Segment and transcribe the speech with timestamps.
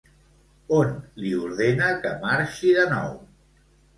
[0.77, 0.93] On
[1.25, 3.13] li ordena que marxi de nou?